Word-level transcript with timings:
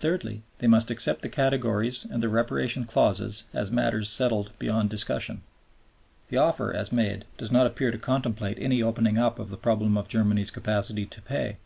Thirdly, 0.00 0.42
they 0.58 0.66
must 0.66 0.90
accept 0.90 1.22
the 1.22 1.28
categories 1.28 2.04
and 2.10 2.20
the 2.20 2.28
Reparation 2.28 2.86
clauses 2.86 3.44
as 3.54 3.70
matters 3.70 4.10
settled 4.10 4.50
beyond 4.58 4.90
discussion." 4.90 5.42
The 6.28 6.38
offer, 6.38 6.72
as 6.74 6.90
made, 6.90 7.24
does 7.38 7.52
not 7.52 7.68
appear 7.68 7.92
to 7.92 7.98
contemplate 7.98 8.58
any 8.58 8.82
opening 8.82 9.16
up 9.16 9.38
of 9.38 9.50
the 9.50 9.56
problem 9.56 9.96
of 9.96 10.08
Germany's 10.08 10.50
capacity 10.50 11.06
to 11.06 11.22
pay. 11.22 11.58